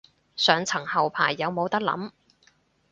[0.35, 2.09] 上層後排有冇得諗